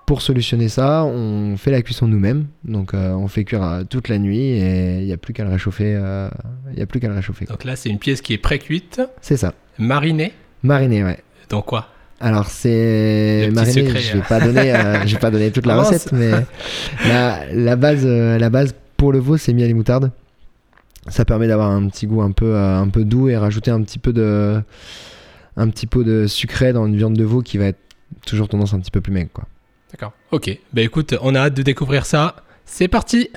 Pour 0.09 0.23
solutionner 0.23 0.69
ça, 0.69 1.03
on 1.05 1.55
fait 1.55 1.69
la 1.69 1.83
cuisson 1.83 2.07
nous-mêmes. 2.07 2.47
Donc, 2.63 2.95
euh, 2.95 3.11
on 3.11 3.27
fait 3.27 3.43
cuire 3.43 3.61
euh, 3.61 3.83
toute 3.87 4.07
la 4.07 4.17
nuit 4.17 4.39
et 4.39 5.01
il 5.01 5.05
n'y 5.05 5.13
a 5.13 5.17
plus 5.17 5.33
qu'à 5.33 5.43
le 5.43 5.51
réchauffer. 5.51 5.93
euh, 5.95 6.27
y 6.75 6.81
a 6.81 6.87
plus 6.87 6.99
qu'à 6.99 7.09
le 7.09 7.13
réchauffer. 7.13 7.45
quoi. 7.45 7.53
Donc 7.55 7.63
là, 7.63 7.75
c'est 7.75 7.89
une 7.89 7.99
pièce 7.99 8.21
qui 8.21 8.33
est 8.33 8.39
pré-cuite, 8.39 8.99
C'est 9.21 9.37
ça. 9.37 9.53
marinée. 9.77 10.33
Mariner, 10.63 11.03
ouais. 11.03 11.19
Dans 11.49 11.61
quoi? 11.61 11.89
Alors 12.19 12.47
c'est 12.47 13.41
Le 13.43 13.47
petit 13.49 13.53
mariné, 13.55 13.85
secret, 13.85 13.99
je 13.99 14.17
vais 14.17 14.23
pas 14.27 14.39
donner, 14.39 14.73
je 15.05 15.13
vais 15.13 15.19
pas 15.19 15.29
donner 15.29 15.51
toute 15.51 15.67
la 15.67 15.75
Ah, 15.79 15.83
recette, 15.83 16.11
mais 16.11 16.31
la, 17.07 17.45
la 17.53 17.75
base, 17.75 18.03
la 18.03 18.49
base 18.49 18.73
pour 18.97 19.11
le 19.13 19.19
veau, 19.19 19.37
c'est 19.37 19.53
miel 19.53 19.69
et 19.69 19.75
moutarde. 19.75 20.11
Ça 21.07 21.23
permet 21.23 21.47
d'avoir 21.47 21.69
un 21.69 21.87
petit 21.87 22.07
goût 22.07 22.23
un 22.23 22.31
peu, 22.31 22.57
un 22.57 22.87
peu 22.87 23.05
doux 23.05 23.29
et 23.29 23.37
rajouter 23.37 23.69
un 23.69 23.83
petit 23.83 23.99
peu 23.99 24.11
de, 24.11 24.59
un 25.55 25.69
petit 25.69 25.85
peu 25.85 26.03
de 26.03 26.25
sucré 26.25 26.73
dans 26.73 26.87
une 26.87 26.97
viande 26.97 27.15
de 27.15 27.23
veau 27.23 27.43
qui 27.43 27.59
va 27.59 27.65
être 27.65 27.79
toujours 28.25 28.47
tendance 28.49 28.73
un 28.73 28.79
petit 28.79 28.89
peu 28.91 29.01
plus 29.01 29.13
maigre, 29.13 29.29
quoi. 29.31 29.45
D'accord. 29.91 30.13
Ok. 30.31 30.57
Bah 30.73 30.81
écoute, 30.81 31.15
on 31.21 31.35
a 31.35 31.39
hâte 31.39 31.55
de 31.55 31.63
découvrir 31.63 32.05
ça. 32.05 32.35
C'est 32.65 32.87
parti 32.87 33.29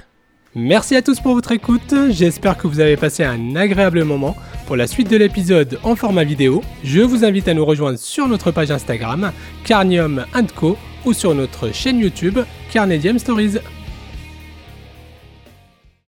Merci 0.55 0.97
à 0.97 1.01
tous 1.01 1.19
pour 1.19 1.33
votre 1.33 1.53
écoute. 1.53 1.95
J'espère 2.11 2.59
que 2.59 2.67
vous 2.67 2.81
avez 2.81 2.99
passé 2.99 3.25
un 3.25 3.57
agréable 3.57 4.05
moment. 4.05 4.37
Pour 4.67 4.77
la 4.77 4.87
suite 4.87 5.11
de 5.11 5.17
l'épisode 5.17 5.79
en 5.83 5.97
format 5.97 6.25
vidéo, 6.25 6.63
je 6.85 7.01
vous 7.01 7.25
invite 7.25 7.49
à 7.49 7.55
nous 7.55 7.65
rejoindre 7.65 7.99
sur 7.99 8.29
notre 8.29 8.51
page 8.51 8.71
Instagram, 8.71 9.33
Carnium 9.65 10.27
Co, 10.55 10.77
ou 11.07 11.15
sur 11.15 11.35
notre 11.35 11.73
chaîne 11.73 11.99
YouTube, 11.99 12.39
Carnedium 12.71 13.19
Stories. 13.19 13.61